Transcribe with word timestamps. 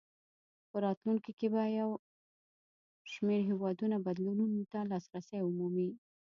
په 0.69 0.77
راتلونکو 0.85 1.29
کې 1.39 1.47
به 1.53 1.61
یو 1.79 1.89
شمېر 3.11 3.41
هېوادونه 3.49 3.95
بدلونونو 4.07 4.61
ته 4.71 4.79
لاسرسی 4.91 5.39
ومومي. 5.43 5.89